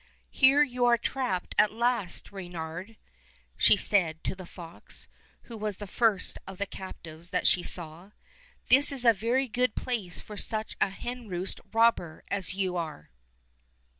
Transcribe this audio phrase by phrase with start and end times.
[0.33, 2.97] ''Here you are trapped at last, Reynard,"
[3.55, 5.07] she said to the fox,
[5.43, 8.09] who was the first of the captives that she saw.
[8.69, 13.11] "This is a very good place for such a henroost robber as you are."